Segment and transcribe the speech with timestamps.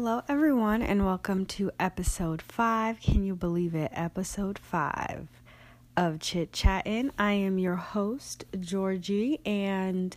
[0.00, 3.00] Hello, everyone, and welcome to episode five.
[3.00, 3.90] Can you believe it?
[3.92, 5.26] Episode five
[5.96, 7.10] of Chit Chatting.
[7.18, 10.16] I am your host, Georgie, and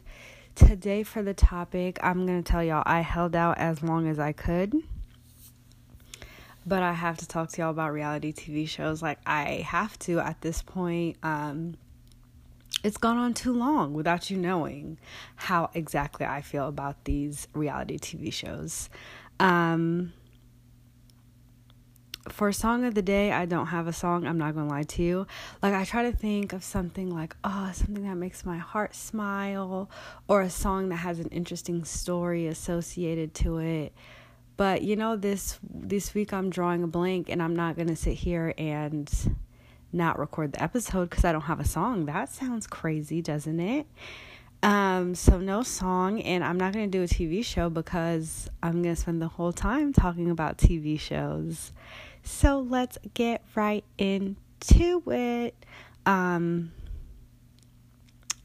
[0.54, 4.20] today for the topic, I'm going to tell y'all I held out as long as
[4.20, 4.76] I could.
[6.64, 9.02] But I have to talk to y'all about reality TV shows.
[9.02, 11.18] Like, I have to at this point.
[11.24, 11.74] Um,
[12.84, 15.00] it's gone on too long without you knowing
[15.36, 18.90] how exactly I feel about these reality TV shows.
[19.42, 20.14] Um,
[22.30, 24.28] for song of the day, I don't have a song.
[24.28, 25.26] I'm not gonna lie to you.
[25.64, 29.90] Like I try to think of something like, oh, something that makes my heart smile,
[30.28, 33.94] or a song that has an interesting story associated to it.
[34.58, 38.14] But you know, this this week I'm drawing a blank, and I'm not gonna sit
[38.14, 39.12] here and
[39.92, 42.06] not record the episode because I don't have a song.
[42.06, 43.88] That sounds crazy, doesn't it?
[44.64, 48.96] Um, so no song, and I'm not gonna do a TV show because I'm gonna
[48.96, 51.72] spend the whole time talking about TV shows.
[52.24, 55.56] So let's get right into it.
[56.06, 56.72] Um,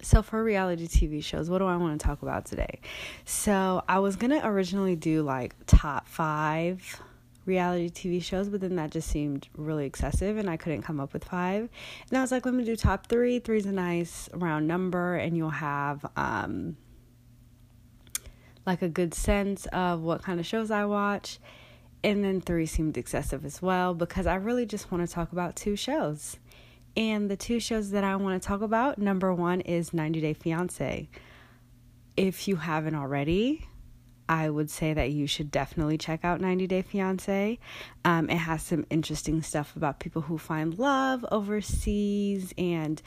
[0.00, 2.80] so for reality TV shows, what do I want to talk about today?
[3.25, 7.03] So I was gonna originally do like top five
[7.47, 11.12] reality TV shows, but then that just seemed really excessive and I couldn't come up
[11.12, 11.69] with five.
[12.08, 13.39] And I was like, let me do top three.
[13.39, 16.77] Three's a nice round number, and you'll have um,
[18.67, 21.39] like a good sense of what kind of shows I watch.
[22.05, 25.56] And then three seemed excessive as well because I really just want to talk about
[25.56, 26.36] two shows.
[26.97, 30.33] And the two shows that I want to talk about number one is 90 Day
[30.34, 31.08] Fiance.
[32.17, 33.67] If you haven't already,
[34.28, 37.58] I would say that you should definitely check out 90 Day Fiance.
[38.05, 43.00] Um, it has some interesting stuff about people who find love overseas and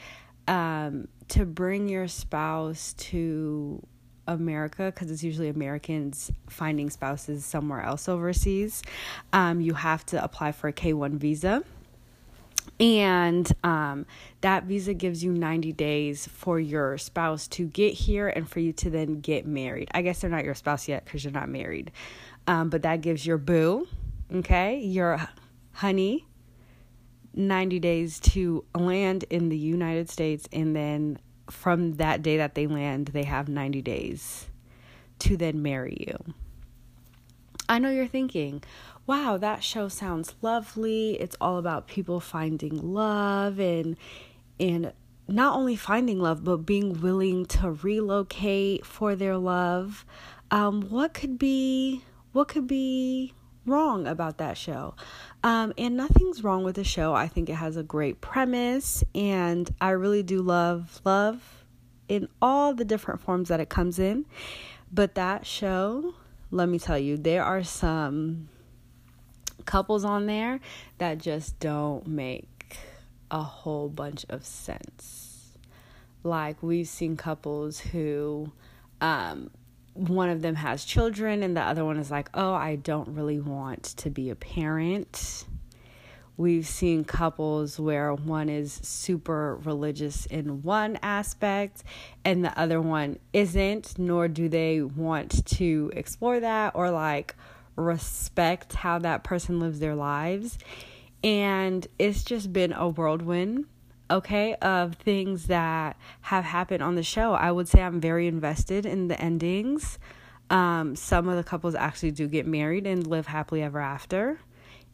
[0.48, 3.86] um, to bring your spouse to
[4.26, 8.82] America because it's usually Americans finding spouses somewhere else overseas.
[9.32, 11.64] Um, you have to apply for a K 1 visa
[12.80, 14.06] and um,
[14.40, 18.72] that visa gives you 90 days for your spouse to get here and for you
[18.72, 19.90] to then get married.
[19.92, 21.92] I guess they're not your spouse yet because you're not married.
[22.46, 23.86] Um, but that gives your boo
[24.32, 25.20] okay your
[25.72, 26.24] honey
[27.34, 30.48] 90 days to land in the united states.
[30.52, 31.18] And then
[31.50, 34.46] from that day that they land they have 90 days
[35.18, 36.34] to then marry you
[37.70, 38.62] i know you're thinking
[39.10, 41.20] wow, that show sounds lovely.
[41.20, 43.96] It's all about people finding love and
[44.60, 44.92] and
[45.26, 50.06] not only finding love but being willing to relocate for their love.
[50.52, 53.34] Um, what could be what could be
[53.66, 54.94] wrong about that show?
[55.42, 57.12] Um, and nothing's wrong with the show.
[57.12, 61.64] I think it has a great premise, and I really do love love
[62.08, 64.24] in all the different forms that it comes in.
[64.92, 66.14] But that show,
[66.50, 68.48] let me tell you, there are some
[69.66, 70.60] couples on there
[70.98, 72.76] that just don't make
[73.30, 75.52] a whole bunch of sense.
[76.22, 78.52] Like we've seen couples who
[79.00, 79.50] um,
[79.94, 83.40] one of them has children and the other one is like, "Oh, I don't really
[83.40, 85.46] want to be a parent."
[86.40, 91.84] We've seen couples where one is super religious in one aspect
[92.24, 97.36] and the other one isn't, nor do they want to explore that or like
[97.76, 100.56] respect how that person lives their lives.
[101.22, 103.66] And it's just been a whirlwind,
[104.10, 107.34] okay, of things that have happened on the show.
[107.34, 109.98] I would say I'm very invested in the endings.
[110.48, 114.38] Um, some of the couples actually do get married and live happily ever after.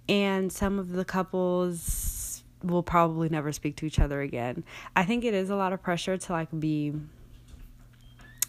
[0.08, 4.64] And some of the couples will probably never speak to each other again.
[4.94, 6.94] I think it is a lot of pressure to like be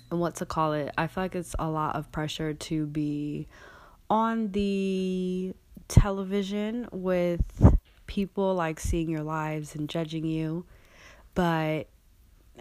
[0.10, 0.92] what to call it.
[0.98, 3.48] I feel like it's a lot of pressure to be
[4.10, 5.54] on the
[5.88, 7.42] television with
[8.06, 10.66] people like seeing your lives and judging you.
[11.36, 11.88] But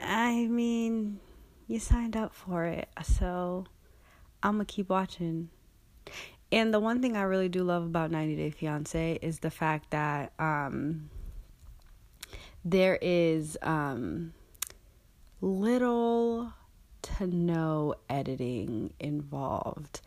[0.01, 1.21] I mean,
[1.67, 2.89] you signed up for it.
[3.03, 3.67] So
[4.43, 5.51] I'm going to keep watching.
[6.53, 9.91] And the one thing I really do love about 90 Day Fiance is the fact
[9.91, 11.11] that um,
[12.65, 14.33] there is um,
[15.41, 16.53] little
[17.03, 20.01] to no editing involved.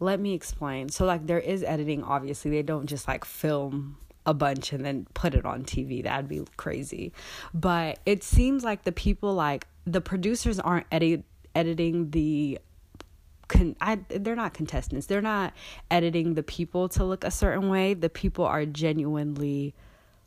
[0.00, 0.88] Let me explain.
[0.88, 2.50] So, like, there is editing, obviously.
[2.50, 3.96] They don't just like film
[4.26, 6.02] a bunch and then put it on TV.
[6.02, 7.12] That'd be crazy.
[7.52, 12.58] But it seems like the people, like, the producers aren't edit- editing the.
[13.48, 15.06] Con- I, they're not contestants.
[15.06, 15.52] They're not
[15.90, 17.94] editing the people to look a certain way.
[17.94, 19.74] The people are genuinely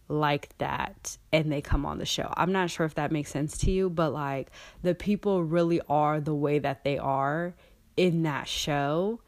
[0.10, 2.32] like that and they come on the show.
[2.38, 6.22] I'm not sure if that makes sense to you, but like the people really are
[6.22, 7.54] the way that they are
[7.98, 9.20] in that show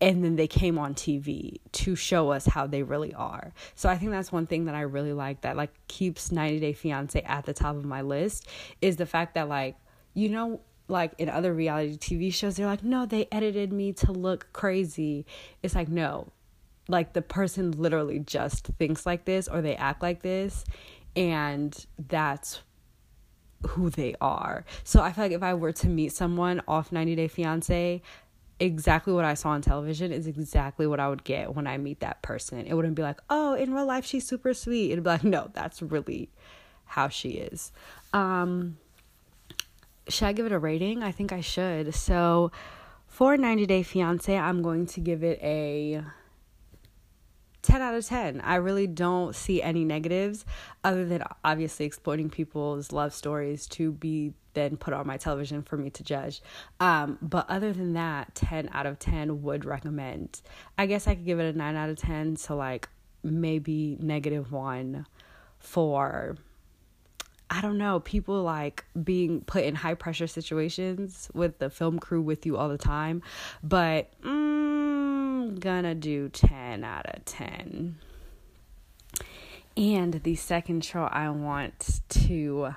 [0.00, 3.52] and then they came on TV to show us how they really are.
[3.74, 6.72] So I think that's one thing that I really like that like keeps 90 Day
[6.72, 8.46] Fiancé at the top of my list
[8.80, 9.76] is the fact that like
[10.14, 10.60] you know
[10.90, 15.26] like in other reality TV shows they're like no they edited me to look crazy.
[15.62, 16.32] It's like no.
[16.88, 20.64] Like the person literally just thinks like this or they act like this
[21.14, 22.60] and that's
[23.68, 24.64] who they are.
[24.84, 28.00] So I feel like if I were to meet someone off 90 Day Fiancé,
[28.58, 32.00] exactly what I saw on television is exactly what I would get when I meet
[32.00, 32.66] that person.
[32.66, 34.92] It wouldn't be like, oh, in real life she's super sweet.
[34.92, 36.30] It'd be like, no, that's really
[36.84, 37.72] how she is.
[38.12, 38.78] Um,
[40.08, 41.02] should I give it a rating?
[41.02, 41.94] I think I should.
[41.94, 42.50] So
[43.06, 46.02] for 90 Day Fiance, I'm going to give it a
[47.62, 48.40] 10 out of 10.
[48.40, 50.44] I really don't see any negatives
[50.82, 55.76] other than obviously exploiting people's love stories to be then put on my television for
[55.76, 56.42] me to judge.
[56.80, 60.40] Um, but other than that, 10 out of 10 would recommend.
[60.76, 62.88] I guess I could give it a 9 out of 10, so like
[63.22, 65.06] maybe negative 1
[65.58, 66.36] for
[67.60, 72.22] I don't know, people like being put in high pressure situations with the film crew
[72.22, 73.20] with you all the time.
[73.62, 77.98] But mm, gonna do 10 out of 10.
[79.76, 82.74] And the second show I want to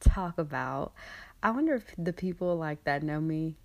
[0.00, 0.94] talk about,
[1.42, 3.56] I wonder if the people like that know me.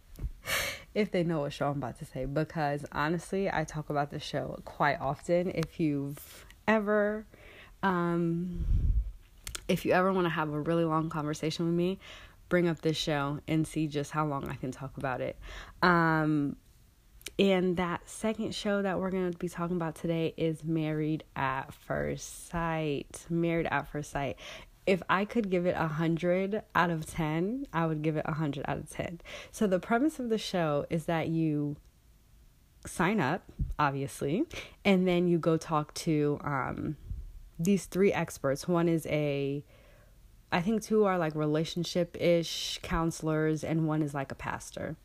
[0.94, 4.20] if they know what show I'm about to say, because honestly, I talk about the
[4.20, 5.50] show quite often.
[5.54, 7.24] If you've ever
[7.82, 8.66] um,
[9.68, 11.98] if you ever want to have a really long conversation with me,
[12.48, 15.38] bring up this show and see just how long I can talk about it.
[15.82, 16.56] Um,
[17.38, 21.72] and that second show that we're going to be talking about today is Married at
[21.72, 23.26] First Sight.
[23.28, 24.36] Married at First Sight.
[24.86, 28.32] If I could give it a 100 out of 10, I would give it a
[28.32, 29.20] 100 out of 10.
[29.52, 31.76] So, the premise of the show is that you
[32.86, 33.42] sign up,
[33.78, 34.44] obviously,
[34.86, 36.96] and then you go talk to um,
[37.58, 38.68] these three experts.
[38.68, 39.64] One is a
[40.50, 44.96] I think two are like relationship ish counselors, and one is like a pastor.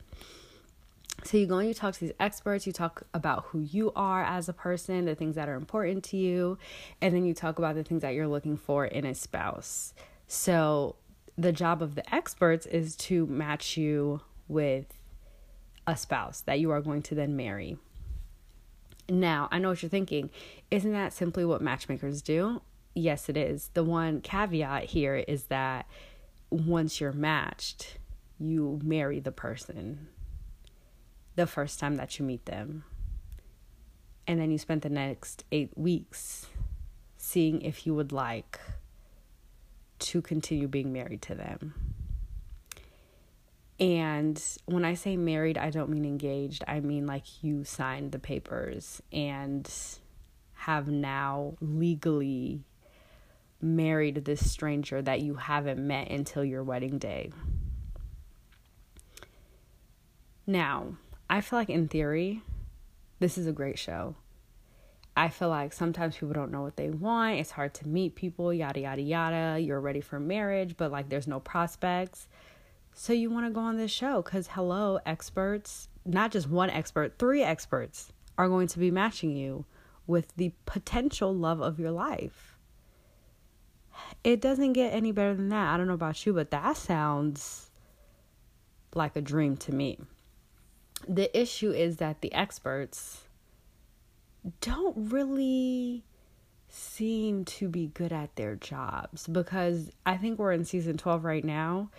[1.24, 4.24] So you go and you talk to these experts, you talk about who you are
[4.24, 6.58] as a person, the things that are important to you,
[7.02, 9.94] and then you talk about the things that you're looking for in a spouse.
[10.28, 10.96] So
[11.38, 14.86] the job of the experts is to match you with
[15.88, 17.78] a spouse that you are going to then marry.
[19.14, 20.32] Now, I know what you're thinking.
[20.72, 22.64] Isn't that simply what matchmakers do?
[22.96, 23.70] Yes, it is.
[23.76, 25.86] The one caveat here is that
[26.50, 28.00] once you're matched,
[28.40, 30.08] you marry the person
[31.36, 32.86] the first time that you meet them.
[34.26, 36.48] And then you spend the next eight weeks
[37.16, 38.60] seeing if you would like
[40.00, 41.94] to continue being married to them.
[43.84, 46.64] And when I say married, I don't mean engaged.
[46.70, 49.70] I mean like you signed the papers and
[50.54, 52.64] have now legally
[53.62, 57.34] married this stranger that you haven't met until your wedding day.
[60.48, 60.96] Now,
[61.30, 62.42] I feel like in theory,
[63.20, 64.16] this is a great show.
[65.18, 67.40] I feel like sometimes people don't know what they want.
[67.40, 69.60] It's hard to meet people, yada, yada, yada.
[69.60, 72.30] You're ready for marriage, but like there's no prospects.
[72.94, 77.18] So you want to go on this show because, hello, experts, not just one expert,
[77.18, 79.66] three experts are going to be matching you
[80.06, 82.58] with the potential love of your life.
[84.24, 85.74] It doesn't get any better than that.
[85.74, 87.72] I don't know about you, but that sounds
[88.94, 90.00] like a dream to me.
[91.08, 93.24] The issue is that the experts
[94.62, 96.04] don't really
[96.70, 101.46] seem to be good at their jobs because I think we're in season 12 right
[101.46, 101.90] now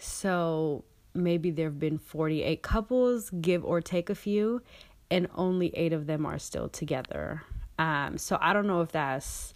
[0.00, 4.62] so maybe there have been 48 couples, give or take a few,
[5.10, 7.42] and only eight of them are still together.
[7.78, 9.54] Um, so I don't know if that's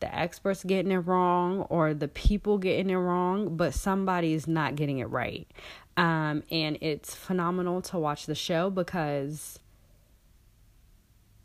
[0.00, 4.76] the experts getting it wrong or the people getting it wrong, but somebody is not
[4.76, 5.48] getting it right.
[5.96, 9.58] Um, and it's phenomenal to watch the show because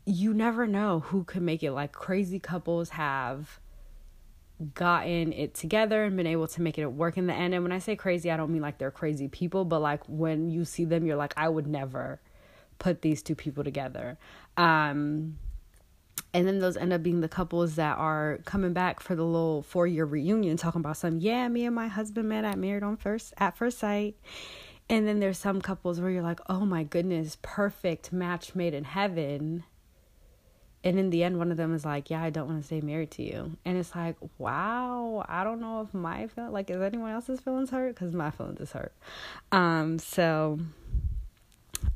[0.06, 1.72] you never know who could make it.
[1.72, 3.58] Like crazy couples have
[4.74, 7.54] gotten it together and been able to make it work in the end.
[7.54, 10.50] And when I say crazy, I don't mean like they're crazy people, but like when
[10.50, 12.20] you see them, you're like, I would never
[12.78, 14.18] put these two people together.
[14.56, 15.38] Um,
[16.32, 19.62] and then those end up being the couples that are coming back for the little
[19.62, 22.96] four year reunion, talking about some, yeah, me and my husband met at married on
[22.96, 24.16] first at first sight.
[24.88, 28.84] And then there's some couples where you're like, oh my goodness, perfect match made in
[28.84, 29.64] heaven
[30.84, 32.80] and in the end one of them is like yeah i don't want to stay
[32.80, 36.82] married to you and it's like wow i don't know if my feel like is
[36.82, 38.92] anyone else's feelings hurt because my feelings is hurt
[39.50, 40.58] um so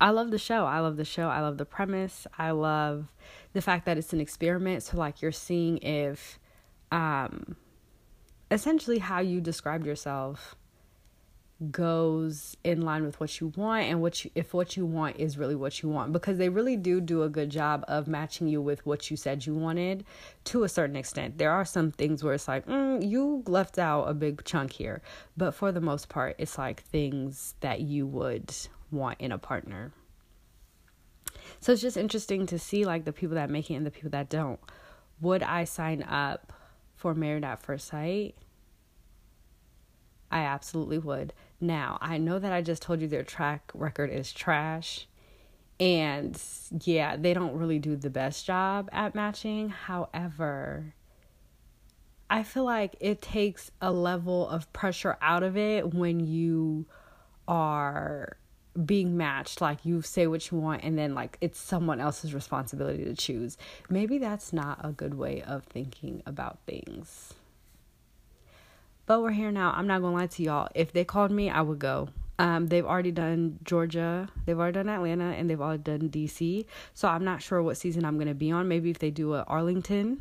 [0.00, 0.64] I love the show.
[0.64, 1.28] I love the show.
[1.28, 2.26] I love the premise.
[2.38, 3.06] I love
[3.52, 4.82] the fact that it's an experiment.
[4.82, 6.38] So like you're seeing if
[6.92, 7.56] um
[8.50, 10.54] essentially how you described yourself
[11.72, 15.36] goes in line with what you want and what you if what you want is
[15.36, 16.12] really what you want.
[16.12, 19.44] Because they really do do a good job of matching you with what you said
[19.44, 20.04] you wanted
[20.44, 21.38] to a certain extent.
[21.38, 25.02] There are some things where it's like mm, you left out a big chunk here.
[25.36, 28.54] But for the most part it's like things that you would
[28.92, 29.92] want in a partner.
[31.60, 34.10] So it's just interesting to see like the people that make it and the people
[34.10, 34.60] that don't.
[35.20, 36.52] Would i sign up
[36.94, 38.36] for married at first sight?
[40.30, 41.32] I absolutely would.
[41.60, 45.08] Now, I know that I just told you their track record is trash.
[45.80, 46.40] And
[46.84, 49.68] yeah, they don't really do the best job at matching.
[49.68, 50.94] However,
[52.30, 56.86] I feel like it takes a level of pressure out of it when you
[57.46, 58.36] are
[58.84, 63.04] being matched like you say what you want and then like it's someone else's responsibility
[63.04, 63.56] to choose
[63.88, 67.34] maybe that's not a good way of thinking about things
[69.08, 69.72] but we're here now.
[69.74, 70.68] I'm not gonna lie to y'all.
[70.74, 72.10] If they called me, I would go.
[72.38, 76.66] Um, they've already done Georgia, they've already done Atlanta, and they've already done DC.
[76.92, 78.68] So I'm not sure what season I'm gonna be on.
[78.68, 80.20] Maybe if they do a Arlington,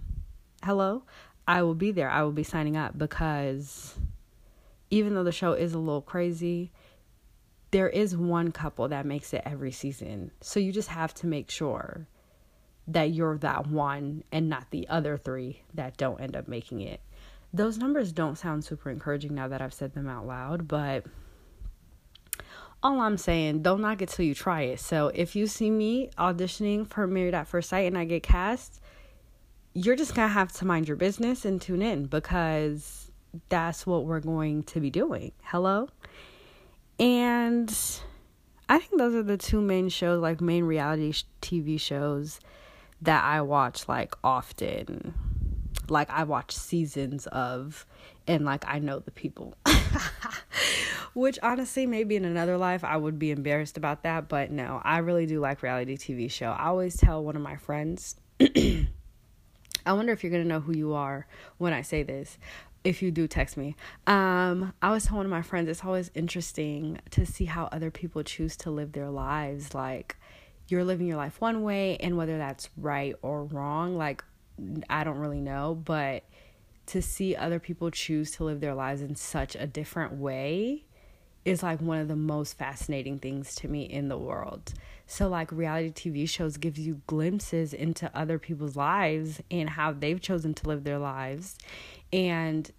[0.63, 1.03] hello,
[1.45, 2.09] I will be there.
[2.09, 3.95] I will be signing up because
[4.89, 6.71] even though the show is a little crazy,
[7.71, 10.31] there is one couple that makes it every season.
[10.39, 12.07] So you just have to make sure
[12.87, 17.01] that you're that one and not the other three that don't end up making it
[17.53, 21.05] those numbers don't sound super encouraging now that I've said them out loud, but
[22.83, 24.79] all I'm saying, don't knock it till you try it.
[24.79, 28.81] So if you see me auditioning for Married at First Sight and I get cast,
[29.73, 33.11] you're just gonna have to mind your business and tune in because
[33.49, 35.31] that's what we're going to be doing.
[35.43, 35.89] Hello?
[36.99, 37.69] And
[38.69, 42.39] I think those are the two main shows, like main reality TV shows
[43.01, 45.13] that I watch like often
[45.89, 47.85] like I watch seasons of
[48.27, 49.55] and like I know the people.
[51.13, 54.99] Which honestly maybe in another life I would be embarrassed about that, but no, I
[54.99, 56.51] really do like reality TV show.
[56.51, 60.75] I always tell one of my friends I wonder if you're going to know who
[60.75, 61.27] you are
[61.57, 62.37] when I say this.
[62.83, 63.75] If you do text me.
[64.05, 67.91] Um I was telling one of my friends it's always interesting to see how other
[67.91, 70.15] people choose to live their lives like
[70.69, 74.23] you're living your life one way and whether that's right or wrong like
[74.89, 76.23] I don't really know, but
[76.87, 80.85] to see other people choose to live their lives in such a different way
[81.45, 84.73] is like one of the most fascinating things to me in the world.
[85.05, 90.19] So like reality TV shows gives you glimpses into other people's lives and how they've
[90.19, 91.57] chosen to live their lives
[92.11, 92.69] and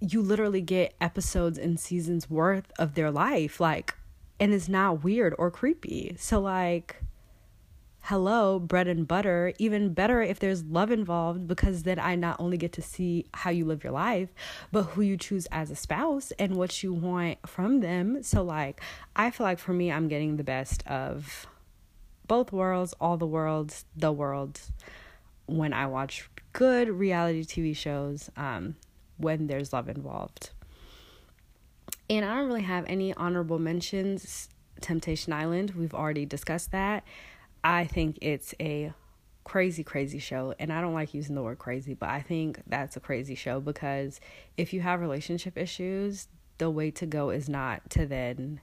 [0.00, 3.94] you literally get episodes and seasons worth of their life like
[4.40, 6.14] and it's not weird or creepy.
[6.18, 7.02] So like
[8.08, 9.52] hello, bread and butter.
[9.58, 13.50] Even better if there's love involved because then I not only get to see how
[13.50, 14.30] you live your life,
[14.72, 18.22] but who you choose as a spouse and what you want from them.
[18.22, 18.80] So, like,
[19.14, 21.46] I feel like for me, I'm getting the best of
[22.26, 24.58] both worlds, all the worlds, the world
[25.44, 28.76] when I watch good reality TV shows um,
[29.18, 30.48] when there's love involved.
[32.08, 34.48] And I don't really have any honorable mentions.
[34.80, 37.04] Temptation Island, we've already discussed that.
[37.62, 38.92] I think it's a
[39.44, 40.54] crazy, crazy show.
[40.58, 43.60] And I don't like using the word crazy, but I think that's a crazy show
[43.60, 44.20] because
[44.56, 48.60] if you have relationship issues, the way to go is not to then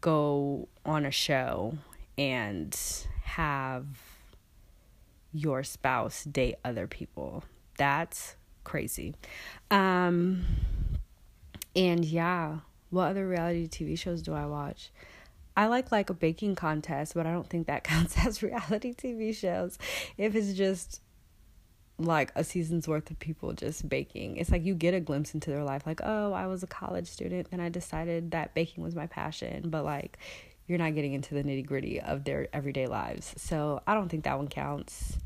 [0.00, 1.78] go on a show
[2.16, 2.78] and
[3.22, 3.86] have
[5.32, 7.42] your spouse date other people.
[7.76, 9.14] That's crazy.
[9.70, 10.44] Um
[11.74, 12.58] and yeah,
[12.90, 14.92] what other reality TV shows do I watch?
[15.56, 19.34] I like like a baking contest, but I don't think that counts as reality TV
[19.34, 19.78] shows.
[20.16, 21.00] If it's just
[21.98, 24.36] like a season's worth of people just baking.
[24.36, 27.06] It's like you get a glimpse into their life like, "Oh, I was a college
[27.06, 30.18] student, then I decided that baking was my passion." But like
[30.66, 33.34] you're not getting into the nitty-gritty of their everyday lives.
[33.36, 35.18] So, I don't think that one counts.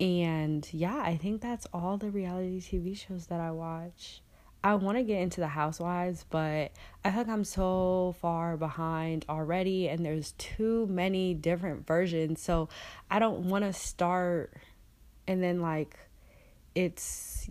[0.00, 4.22] And yeah, I think that's all the reality TV shows that I watch.
[4.62, 6.72] I want to get into the housewives, but
[7.04, 12.42] I think I'm so far behind already, and there's too many different versions.
[12.42, 12.68] So
[13.10, 14.52] I don't want to start
[15.26, 15.96] and then like
[16.74, 17.48] it's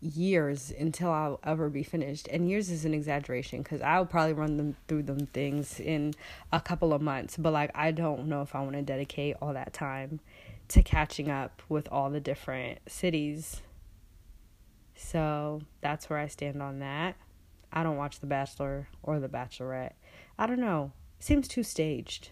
[0.00, 2.28] years until I'll ever be finished.
[2.28, 6.14] And years is an exaggeration because I'll probably run them through them things in
[6.52, 7.36] a couple of months.
[7.36, 10.20] But like, I don't know if I want to dedicate all that time
[10.68, 13.62] to catching up with all the different cities
[15.02, 17.16] so that's where I stand on that.
[17.72, 19.92] I don't watch The Bachelor or The Bachelorette.
[20.38, 20.92] I don't know.
[21.18, 22.30] Seems too staged.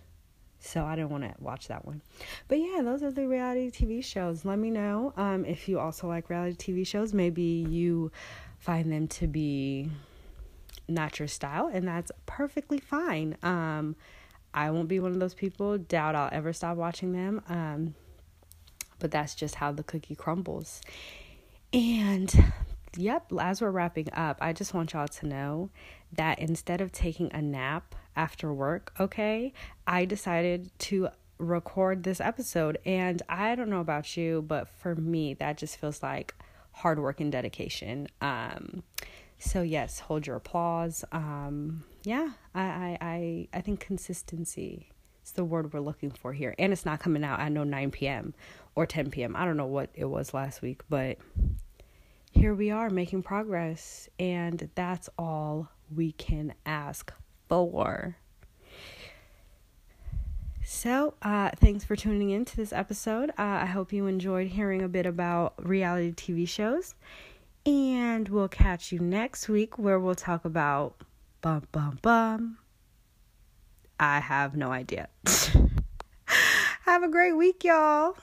[0.61, 2.03] So I didn't want to watch that one.
[2.47, 4.45] But yeah, those are the reality TV shows.
[4.45, 7.15] Let me know um, if you also like reality TV shows.
[7.15, 8.13] Maybe you
[8.59, 9.91] find them to be
[10.87, 13.37] not your style, and that's perfectly fine.
[13.43, 13.97] Um,
[14.53, 15.79] I won't be one of those people.
[15.79, 17.43] Doubt I'll ever stop watching them.
[17.49, 17.95] Um,
[18.99, 20.83] but that's just how the cookie crumbles.
[21.73, 22.53] And
[22.97, 25.71] yep, as we're wrapping up, I just want y'all to know
[26.13, 29.53] that instead of taking a nap after work, okay,
[29.87, 31.09] I decided to
[31.39, 32.79] record this episode.
[32.85, 36.35] And I don't know about you, but for me, that just feels like
[36.73, 38.09] hard work and dedication.
[38.21, 38.83] Um,
[39.39, 41.05] so yes, hold your applause.
[41.13, 44.91] Um, yeah, I, I, I, I think consistency
[45.25, 46.55] is the word we're looking for here.
[46.59, 48.35] And it's not coming out at no 9 p.m.
[48.75, 49.37] or 10 p.m.
[49.37, 51.19] I don't know what it was last week, but
[52.33, 54.09] here we are making progress.
[54.19, 57.13] And that's all we can ask
[57.49, 58.17] for.
[60.63, 63.31] So, uh, thanks for tuning in to this episode.
[63.31, 66.95] Uh, I hope you enjoyed hearing a bit about reality TV shows.
[67.67, 71.03] And we'll catch you next week where we'll talk about
[71.41, 72.59] bum bum bum.
[73.99, 75.09] I have no idea.
[76.85, 78.17] have a great week, y'all.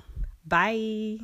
[0.47, 1.19] Bye.